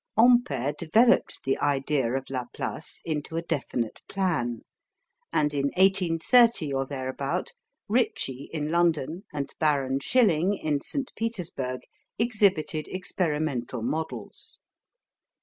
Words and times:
Ampere 0.17 0.73
developed 0.75 1.43
the 1.43 1.59
idea 1.59 2.13
of 2.13 2.31
Laplace 2.31 3.03
into 3.05 3.37
a 3.37 3.43
definite 3.43 4.01
plan, 4.09 4.61
and 5.31 5.53
in 5.53 5.65
1830 5.77 6.73
or 6.73 6.87
thereabout 6.87 7.51
Ritchie, 7.87 8.49
in 8.51 8.71
London, 8.71 9.25
and 9.31 9.53
Baron 9.59 9.99
Schilling, 9.99 10.55
in 10.55 10.81
St. 10.81 11.11
Petersburg, 11.15 11.81
exhibited 12.17 12.87
experimental 12.87 13.83
models. 13.83 14.59